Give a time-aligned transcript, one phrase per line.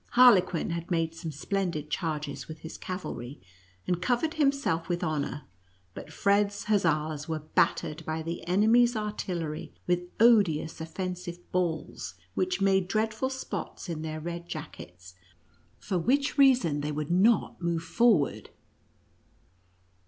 [0.13, 3.39] Harlequin had made some splendid charges with his cavalry,
[3.85, 5.43] and covered himself with honor,
[5.93, 12.59] but Fred's hussars were battered by the enemy's ar tillery, with odious, offensive balls, which
[12.61, 15.13] made dreadful spots in their red jackets,
[15.77, 18.49] for which reason they would not move forward.